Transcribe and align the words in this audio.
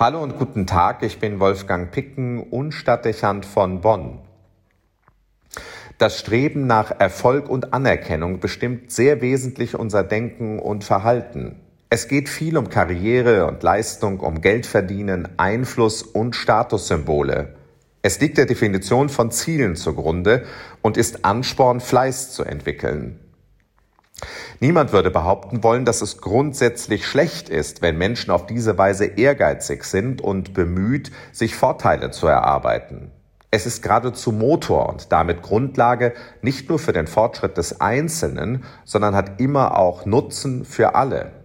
Hallo 0.00 0.22
und 0.22 0.38
guten 0.38 0.64
Tag, 0.64 1.02
ich 1.02 1.18
bin 1.18 1.40
Wolfgang 1.40 1.90
Picken 1.90 2.38
und 2.38 2.70
Stadtdechant 2.70 3.44
von 3.44 3.80
Bonn. 3.80 4.20
Das 5.98 6.20
Streben 6.20 6.68
nach 6.68 7.00
Erfolg 7.00 7.48
und 7.48 7.72
Anerkennung 7.72 8.38
bestimmt 8.38 8.92
sehr 8.92 9.20
wesentlich 9.22 9.74
unser 9.74 10.04
Denken 10.04 10.60
und 10.60 10.84
Verhalten. 10.84 11.56
Es 11.90 12.06
geht 12.06 12.28
viel 12.28 12.56
um 12.56 12.68
Karriere 12.68 13.48
und 13.48 13.60
Leistung, 13.64 14.20
um 14.20 14.40
Geldverdienen, 14.40 15.30
Einfluss 15.36 16.02
und 16.04 16.36
Statussymbole. 16.36 17.56
Es 18.00 18.20
liegt 18.20 18.38
der 18.38 18.46
Definition 18.46 19.08
von 19.08 19.32
Zielen 19.32 19.74
zugrunde 19.74 20.44
und 20.80 20.96
ist 20.96 21.24
Ansporn, 21.24 21.80
Fleiß 21.80 22.30
zu 22.30 22.44
entwickeln. 22.44 23.18
Niemand 24.60 24.92
würde 24.92 25.10
behaupten 25.10 25.62
wollen, 25.62 25.84
dass 25.84 26.02
es 26.02 26.20
grundsätzlich 26.20 27.06
schlecht 27.06 27.48
ist, 27.48 27.80
wenn 27.80 27.96
Menschen 27.96 28.32
auf 28.32 28.46
diese 28.46 28.76
Weise 28.76 29.04
ehrgeizig 29.04 29.84
sind 29.84 30.20
und 30.20 30.52
bemüht, 30.52 31.12
sich 31.30 31.54
Vorteile 31.54 32.10
zu 32.10 32.26
erarbeiten. 32.26 33.12
Es 33.52 33.66
ist 33.66 33.82
geradezu 33.82 34.32
Motor 34.32 34.88
und 34.88 35.12
damit 35.12 35.42
Grundlage 35.42 36.12
nicht 36.42 36.68
nur 36.68 36.78
für 36.78 36.92
den 36.92 37.06
Fortschritt 37.06 37.56
des 37.56 37.80
Einzelnen, 37.80 38.64
sondern 38.84 39.14
hat 39.14 39.40
immer 39.40 39.78
auch 39.78 40.04
Nutzen 40.04 40.64
für 40.64 40.96
alle. 40.96 41.37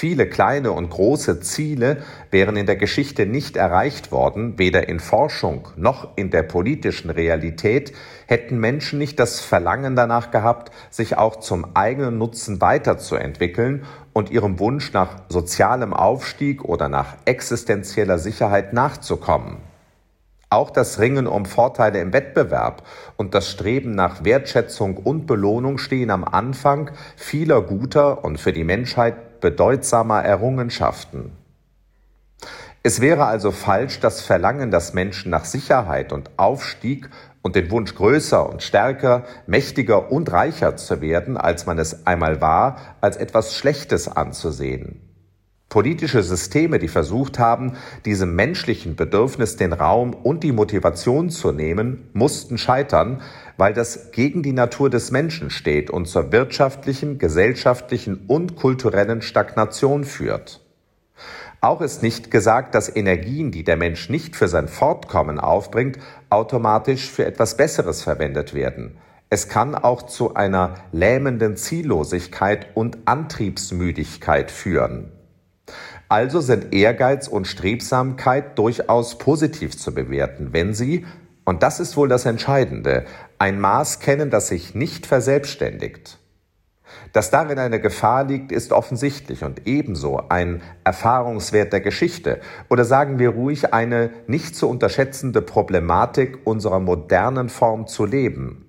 Viele 0.00 0.28
kleine 0.28 0.70
und 0.70 0.90
große 0.90 1.40
Ziele 1.40 2.04
wären 2.30 2.56
in 2.56 2.66
der 2.66 2.76
Geschichte 2.76 3.26
nicht 3.26 3.56
erreicht 3.56 4.12
worden, 4.12 4.56
weder 4.56 4.88
in 4.88 5.00
Forschung 5.00 5.66
noch 5.74 6.10
in 6.14 6.30
der 6.30 6.44
politischen 6.44 7.10
Realität 7.10 7.92
hätten 8.28 8.60
Menschen 8.60 9.00
nicht 9.00 9.18
das 9.18 9.40
Verlangen 9.40 9.96
danach 9.96 10.30
gehabt, 10.30 10.70
sich 10.88 11.18
auch 11.18 11.40
zum 11.40 11.74
eigenen 11.74 12.16
Nutzen 12.16 12.60
weiterzuentwickeln 12.60 13.86
und 14.12 14.30
ihrem 14.30 14.60
Wunsch 14.60 14.92
nach 14.92 15.22
sozialem 15.28 15.92
Aufstieg 15.92 16.64
oder 16.64 16.88
nach 16.88 17.16
existenzieller 17.24 18.20
Sicherheit 18.20 18.72
nachzukommen. 18.72 19.56
Auch 20.48 20.70
das 20.70 21.00
Ringen 21.00 21.26
um 21.26 21.44
Vorteile 21.44 22.00
im 22.00 22.12
Wettbewerb 22.12 22.86
und 23.16 23.34
das 23.34 23.50
Streben 23.50 23.96
nach 23.96 24.22
Wertschätzung 24.24 24.96
und 24.96 25.26
Belohnung 25.26 25.76
stehen 25.76 26.10
am 26.10 26.22
Anfang 26.22 26.92
vieler 27.16 27.60
guter 27.62 28.24
und 28.24 28.38
für 28.38 28.52
die 28.52 28.64
Menschheit 28.64 29.27
bedeutsamer 29.40 30.22
Errungenschaften. 30.24 31.32
Es 32.82 33.00
wäre 33.00 33.26
also 33.26 33.50
falsch, 33.50 34.00
das 34.00 34.20
Verlangen, 34.20 34.70
das 34.70 34.94
Menschen 34.94 35.30
nach 35.30 35.44
Sicherheit 35.44 36.12
und 36.12 36.30
Aufstieg 36.36 37.10
und 37.42 37.56
den 37.56 37.70
Wunsch 37.70 37.94
größer 37.94 38.48
und 38.48 38.62
stärker, 38.62 39.24
mächtiger 39.46 40.12
und 40.12 40.30
reicher 40.30 40.76
zu 40.76 41.00
werden, 41.00 41.36
als 41.36 41.66
man 41.66 41.78
es 41.78 42.06
einmal 42.06 42.40
war, 42.40 42.96
als 43.00 43.16
etwas 43.16 43.54
Schlechtes 43.54 44.08
anzusehen. 44.08 45.07
Politische 45.68 46.22
Systeme, 46.22 46.78
die 46.78 46.88
versucht 46.88 47.38
haben, 47.38 47.76
diesem 48.06 48.34
menschlichen 48.34 48.96
Bedürfnis 48.96 49.56
den 49.56 49.74
Raum 49.74 50.14
und 50.14 50.42
die 50.42 50.52
Motivation 50.52 51.28
zu 51.28 51.52
nehmen, 51.52 52.08
mussten 52.14 52.56
scheitern, 52.56 53.20
weil 53.58 53.74
das 53.74 54.10
gegen 54.12 54.42
die 54.42 54.54
Natur 54.54 54.88
des 54.88 55.10
Menschen 55.10 55.50
steht 55.50 55.90
und 55.90 56.08
zur 56.08 56.32
wirtschaftlichen, 56.32 57.18
gesellschaftlichen 57.18 58.24
und 58.28 58.56
kulturellen 58.56 59.20
Stagnation 59.20 60.04
führt. 60.04 60.64
Auch 61.60 61.82
ist 61.82 62.02
nicht 62.02 62.30
gesagt, 62.30 62.74
dass 62.74 62.94
Energien, 62.94 63.50
die 63.50 63.64
der 63.64 63.76
Mensch 63.76 64.08
nicht 64.08 64.36
für 64.36 64.48
sein 64.48 64.68
Fortkommen 64.68 65.38
aufbringt, 65.38 65.98
automatisch 66.30 67.10
für 67.10 67.26
etwas 67.26 67.58
Besseres 67.58 68.02
verwendet 68.02 68.54
werden. 68.54 68.96
Es 69.28 69.48
kann 69.48 69.74
auch 69.74 70.04
zu 70.04 70.34
einer 70.34 70.76
lähmenden 70.92 71.56
Ziellosigkeit 71.56 72.68
und 72.74 72.96
Antriebsmüdigkeit 73.04 74.50
führen. 74.50 75.12
Also 76.08 76.40
sind 76.40 76.72
Ehrgeiz 76.74 77.28
und 77.28 77.46
Strebsamkeit 77.46 78.58
durchaus 78.58 79.18
positiv 79.18 79.76
zu 79.76 79.92
bewerten, 79.94 80.48
wenn 80.52 80.74
sie, 80.74 81.06
und 81.44 81.62
das 81.62 81.80
ist 81.80 81.96
wohl 81.96 82.08
das 82.08 82.26
Entscheidende, 82.26 83.04
ein 83.38 83.60
Maß 83.60 84.00
kennen, 84.00 84.30
das 84.30 84.48
sich 84.48 84.74
nicht 84.74 85.06
verselbstständigt. 85.06 86.18
Dass 87.12 87.30
darin 87.30 87.58
eine 87.58 87.80
Gefahr 87.80 88.24
liegt, 88.24 88.52
ist 88.52 88.72
offensichtlich 88.72 89.44
und 89.44 89.66
ebenso 89.66 90.28
ein 90.28 90.62
Erfahrungswert 90.84 91.72
der 91.72 91.80
Geschichte 91.80 92.40
oder 92.68 92.84
sagen 92.84 93.18
wir 93.18 93.30
ruhig 93.30 93.72
eine 93.74 94.10
nicht 94.26 94.56
zu 94.56 94.68
unterschätzende 94.68 95.42
Problematik 95.42 96.38
unserer 96.44 96.80
modernen 96.80 97.48
Form 97.48 97.86
zu 97.86 98.04
leben. 98.04 98.67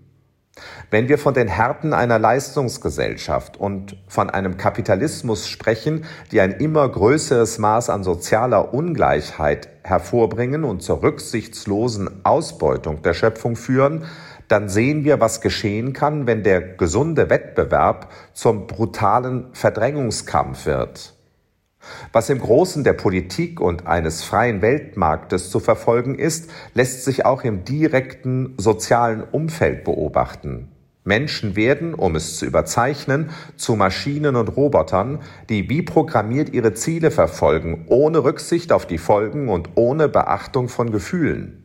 Wenn 0.91 1.09
wir 1.09 1.17
von 1.17 1.33
den 1.33 1.47
Härten 1.47 1.93
einer 1.93 2.19
Leistungsgesellschaft 2.19 3.57
und 3.57 3.95
von 4.07 4.29
einem 4.29 4.57
Kapitalismus 4.57 5.47
sprechen, 5.47 6.05
die 6.31 6.41
ein 6.41 6.51
immer 6.51 6.87
größeres 6.89 7.59
Maß 7.59 7.89
an 7.89 8.03
sozialer 8.03 8.73
Ungleichheit 8.73 9.69
hervorbringen 9.83 10.63
und 10.63 10.81
zur 10.81 11.03
rücksichtslosen 11.03 12.25
Ausbeutung 12.25 13.01
der 13.01 13.13
Schöpfung 13.13 13.55
führen, 13.55 14.05
dann 14.47 14.67
sehen 14.67 15.03
wir, 15.03 15.19
was 15.19 15.41
geschehen 15.41 15.93
kann, 15.93 16.25
wenn 16.25 16.43
der 16.43 16.61
gesunde 16.61 17.29
Wettbewerb 17.29 18.11
zum 18.33 18.65
brutalen 18.65 19.47
Verdrängungskampf 19.53 20.65
wird. 20.65 21.13
Was 22.12 22.29
im 22.29 22.40
Großen 22.40 22.84
der 22.84 22.94
Politik 22.94 23.62
und 23.62 23.88
eines 23.88 24.23
freien 24.23 24.62
Weltmarktes 24.62 25.50
zu 25.50 25.59
verfolgen 25.59 26.16
ist, 26.16 26.50
lässt 26.73 27.03
sich 27.03 27.25
auch 27.25 27.44
im 27.44 27.63
direkten 27.63 28.56
sozialen 28.57 29.23
Umfeld 29.23 29.84
beobachten. 29.84 30.69
Menschen 31.03 31.56
werden, 31.56 31.94
um 31.94 32.16
es 32.16 32.38
zu 32.38 32.45
überzeichnen, 32.45 33.29
zu 33.56 33.75
Maschinen 33.75 34.35
und 34.35 34.56
Robotern, 34.56 35.19
die 35.50 35.69
wie 35.69 35.81
programmiert 35.81 36.50
ihre 36.50 36.73
Ziele 36.73 37.09
verfolgen, 37.09 37.85
ohne 37.88 38.23
Rücksicht 38.23 38.72
auf 38.72 38.85
die 38.85 38.97
Folgen 38.97 39.50
und 39.50 39.69
ohne 39.75 40.09
Beachtung 40.09 40.68
von 40.68 40.91
Gefühlen. 40.91 41.63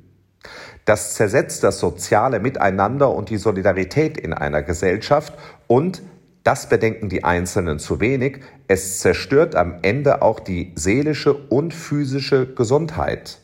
Das 0.85 1.15
zersetzt 1.15 1.65
das 1.65 1.81
soziale 1.81 2.41
Miteinander 2.41 3.11
und 3.11 3.31
die 3.31 3.39
Solidarität 3.39 4.19
in 4.19 4.33
einer 4.35 4.63
Gesellschaft 4.63 5.33
und 5.67 6.03
das 6.45 6.69
bedenken 6.69 7.09
die 7.09 7.25
Einzelnen 7.25 7.79
zu 7.79 8.01
wenig. 8.01 8.41
Es 8.69 9.01
zerstört 9.01 9.57
am 9.57 9.79
Ende 9.83 10.23
auch 10.23 10.39
die 10.39 10.73
seelische 10.77 11.35
und 11.35 11.75
physische 11.75 12.47
Gesundheit. 12.55 13.39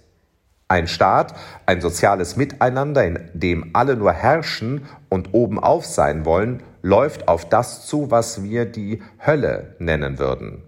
Ein 0.69 0.87
Staat, 0.87 1.35
ein 1.67 1.81
soziales 1.81 2.37
Miteinander, 2.37 3.05
in 3.05 3.19
dem 3.35 3.71
alle 3.73 3.97
nur 3.97 4.13
herrschen 4.13 4.87
und 5.09 5.35
obenauf 5.35 5.85
sein 5.85 6.25
wollen, 6.25 6.63
läuft 6.83 7.27
auf 7.27 7.49
das 7.49 7.87
zu, 7.87 8.11
was 8.11 8.45
wir 8.45 8.67
die 8.67 9.03
Hölle 9.27 9.75
nennen 9.81 10.19
würden. 10.19 10.63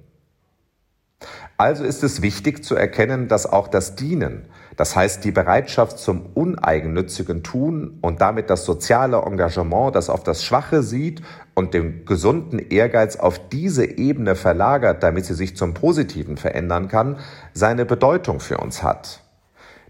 Also 1.57 1.85
ist 1.85 2.03
es 2.03 2.23
wichtig 2.23 2.65
zu 2.65 2.75
erkennen, 2.75 3.29
dass 3.29 3.47
auch 3.47 3.69
das 3.69 3.95
Dienen, 3.95 4.47
das 4.77 4.97
heißt 4.97 5.25
die 5.25 5.31
Bereitschaft 5.33 5.99
zum 5.99 6.27
uneigennützigen 6.35 7.43
Tun 7.43 7.99
und 8.01 8.21
damit 8.21 8.51
das 8.51 8.65
soziale 8.65 9.19
Engagement, 9.19 9.95
das 9.95 10.11
auf 10.11 10.25
das 10.25 10.43
Schwache 10.45 10.83
sieht 10.83 11.23
und 11.55 11.75
den 11.75 12.05
gesunden 12.05 12.59
Ehrgeiz 12.59 13.17
auf 13.17 13.49
diese 13.51 13.85
Ebene 13.85 14.35
verlagert, 14.35 15.03
damit 15.03 15.27
sie 15.27 15.35
sich 15.35 15.57
zum 15.57 15.75
Positiven 15.75 16.37
verändern 16.37 16.89
kann, 16.89 17.19
seine 17.53 17.85
Bedeutung 17.85 18.41
für 18.41 18.59
uns 18.59 18.83
hat. 18.83 19.21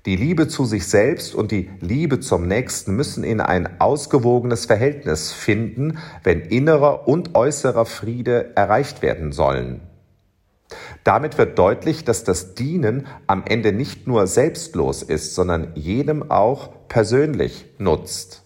Die 0.04 0.16
Liebe 0.16 0.48
zu 0.48 0.64
sich 0.64 0.88
selbst 0.88 1.32
und 1.32 1.52
die 1.52 1.70
Liebe 1.80 2.18
zum 2.18 2.48
Nächsten 2.48 2.96
müssen 2.96 3.22
in 3.22 3.40
ein 3.40 3.80
ausgewogenes 3.80 4.66
Verhältnis 4.66 5.30
finden, 5.30 5.98
wenn 6.24 6.40
innerer 6.40 7.06
und 7.06 7.36
äußerer 7.36 7.86
Friede 7.86 8.56
erreicht 8.56 9.00
werden 9.00 9.30
sollen. 9.30 9.91
Damit 11.04 11.36
wird 11.38 11.58
deutlich, 11.58 12.04
dass 12.04 12.24
das 12.24 12.54
Dienen 12.54 13.06
am 13.26 13.42
Ende 13.46 13.72
nicht 13.72 14.06
nur 14.06 14.26
selbstlos 14.26 15.02
ist, 15.02 15.34
sondern 15.34 15.72
jedem 15.74 16.30
auch 16.30 16.70
persönlich 16.88 17.66
nutzt. 17.78 18.42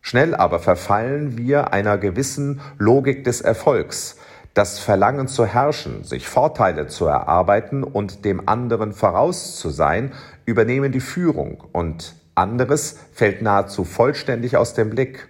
Schnell 0.00 0.34
aber 0.34 0.60
verfallen 0.60 1.36
wir 1.36 1.72
einer 1.72 1.98
gewissen 1.98 2.60
Logik 2.78 3.24
des 3.24 3.40
Erfolgs, 3.40 4.16
das 4.54 4.78
Verlangen 4.78 5.28
zu 5.28 5.46
herrschen, 5.46 6.04
sich 6.04 6.26
Vorteile 6.26 6.86
zu 6.86 7.06
erarbeiten 7.06 7.84
und 7.84 8.24
dem 8.24 8.48
anderen 8.48 8.92
voraus 8.92 9.56
zu 9.56 9.70
sein, 9.70 10.12
übernehmen 10.44 10.90
die 10.90 11.00
Führung 11.00 11.62
und 11.72 12.14
anderes 12.34 12.98
fällt 13.12 13.42
nahezu 13.42 13.84
vollständig 13.84 14.56
aus 14.56 14.74
dem 14.74 14.90
Blick. 14.90 15.28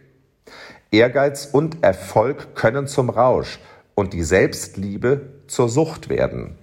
Ehrgeiz 0.91 1.49
und 1.51 1.83
Erfolg 1.83 2.55
können 2.55 2.87
zum 2.87 3.11
Rausch 3.11 3.59
und 3.95 4.13
die 4.13 4.23
Selbstliebe 4.23 5.40
zur 5.51 5.69
Sucht 5.69 6.09
werden. 6.09 6.57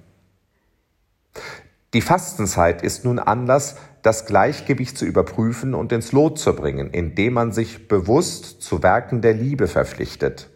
Die 1.94 2.02
Fastenzeit 2.02 2.82
ist 2.82 3.06
nun 3.06 3.20
Anlass, 3.20 3.78
das 4.02 4.26
Gleichgewicht 4.26 4.98
zu 4.98 5.06
überprüfen 5.06 5.74
und 5.74 5.92
ins 5.92 6.12
Lot 6.12 6.40
zu 6.40 6.54
bringen, 6.54 6.92
indem 6.92 7.34
man 7.34 7.52
sich 7.52 7.88
bewusst 7.88 8.62
zu 8.62 8.84
Werken 8.84 9.22
der 9.22 9.34
Liebe 9.34 9.68
verpflichtet. 9.68 10.50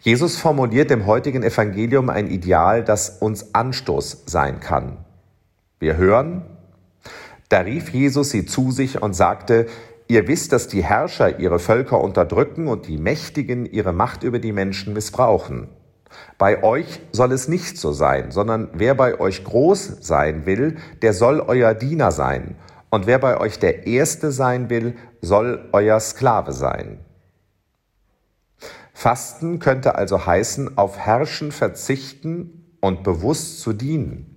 Jesus 0.00 0.36
formuliert 0.36 0.90
im 0.90 1.06
heutigen 1.06 1.42
Evangelium 1.42 2.10
ein 2.10 2.28
Ideal, 2.28 2.82
das 2.82 3.18
uns 3.20 3.54
Anstoß 3.54 4.24
sein 4.26 4.60
kann. 4.60 4.98
Wir 5.78 5.96
hören, 5.96 6.42
da 7.48 7.60
rief 7.60 7.90
Jesus 7.90 8.30
sie 8.30 8.46
zu 8.46 8.70
sich 8.70 9.02
und 9.02 9.14
sagte, 9.14 9.66
Ihr 10.08 10.28
wisst, 10.28 10.52
dass 10.52 10.68
die 10.68 10.84
Herrscher 10.84 11.38
ihre 11.38 11.58
Völker 11.58 12.00
unterdrücken 12.00 12.68
und 12.68 12.86
die 12.86 12.98
Mächtigen 12.98 13.64
ihre 13.64 13.92
Macht 13.94 14.24
über 14.24 14.38
die 14.38 14.52
Menschen 14.52 14.92
missbrauchen. 14.92 15.68
Bei 16.38 16.62
euch 16.62 17.00
soll 17.12 17.32
es 17.32 17.48
nicht 17.48 17.78
so 17.78 17.92
sein, 17.92 18.30
sondern 18.30 18.70
wer 18.72 18.94
bei 18.94 19.20
euch 19.20 19.44
groß 19.44 19.98
sein 20.00 20.46
will, 20.46 20.76
der 21.02 21.12
soll 21.12 21.40
euer 21.40 21.74
Diener 21.74 22.12
sein, 22.12 22.56
und 22.90 23.06
wer 23.06 23.18
bei 23.18 23.40
euch 23.40 23.58
der 23.58 23.86
Erste 23.86 24.32
sein 24.32 24.68
will, 24.68 24.96
soll 25.20 25.68
euer 25.72 25.98
Sklave 25.98 26.52
sein. 26.52 26.98
Fasten 28.92 29.58
könnte 29.58 29.94
also 29.94 30.26
heißen, 30.26 30.76
auf 30.76 30.98
Herrschen 30.98 31.52
verzichten 31.52 32.76
und 32.80 33.02
bewusst 33.02 33.60
zu 33.60 33.72
dienen. 33.72 34.36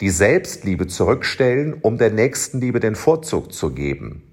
Die 0.00 0.10
Selbstliebe 0.10 0.86
zurückstellen, 0.86 1.74
um 1.80 1.98
der 1.98 2.10
Nächstenliebe 2.10 2.80
den 2.80 2.94
Vorzug 2.94 3.52
zu 3.52 3.70
geben. 3.70 4.29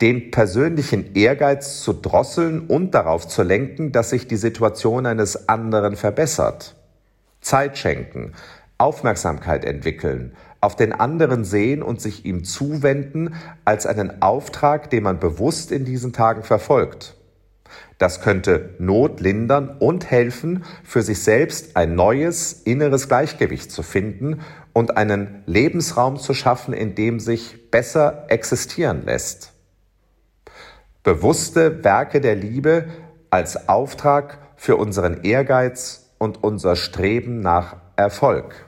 Den 0.00 0.30
persönlichen 0.30 1.14
Ehrgeiz 1.14 1.82
zu 1.82 1.92
drosseln 1.92 2.66
und 2.66 2.92
darauf 2.92 3.28
zu 3.28 3.42
lenken, 3.42 3.92
dass 3.92 4.10
sich 4.10 4.26
die 4.26 4.36
Situation 4.36 5.06
eines 5.06 5.48
anderen 5.48 5.96
verbessert. 5.96 6.74
Zeit 7.40 7.78
schenken, 7.78 8.32
Aufmerksamkeit 8.78 9.64
entwickeln, 9.64 10.34
auf 10.60 10.76
den 10.76 10.92
anderen 10.92 11.44
sehen 11.44 11.82
und 11.82 12.00
sich 12.00 12.24
ihm 12.24 12.44
zuwenden 12.44 13.34
als 13.64 13.86
einen 13.86 14.22
Auftrag, 14.22 14.90
den 14.90 15.02
man 15.02 15.18
bewusst 15.18 15.72
in 15.72 15.84
diesen 15.84 16.12
Tagen 16.12 16.42
verfolgt. 16.42 17.16
Das 17.98 18.20
könnte 18.20 18.74
Not 18.78 19.20
lindern 19.20 19.76
und 19.78 20.10
helfen, 20.10 20.64
für 20.84 21.02
sich 21.02 21.22
selbst 21.22 21.76
ein 21.76 21.94
neues 21.94 22.52
inneres 22.52 23.08
Gleichgewicht 23.08 23.70
zu 23.70 23.82
finden 23.82 24.40
und 24.72 24.96
einen 24.96 25.42
Lebensraum 25.46 26.16
zu 26.16 26.34
schaffen, 26.34 26.74
in 26.74 26.94
dem 26.94 27.20
sich 27.20 27.70
besser 27.70 28.24
existieren 28.28 29.04
lässt. 29.04 29.52
Bewusste 31.02 31.82
Werke 31.84 32.20
der 32.20 32.36
Liebe 32.36 32.86
als 33.30 33.68
Auftrag 33.68 34.38
für 34.56 34.76
unseren 34.76 35.22
Ehrgeiz 35.24 36.10
und 36.18 36.42
unser 36.44 36.76
Streben 36.76 37.40
nach 37.40 37.76
Erfolg. 37.96 38.66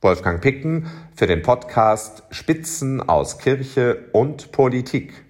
Wolfgang 0.00 0.42
Picken 0.42 0.86
für 1.16 1.26
den 1.26 1.40
Podcast 1.42 2.24
Spitzen 2.30 3.06
aus 3.08 3.38
Kirche 3.38 4.10
und 4.12 4.52
Politik. 4.52 5.23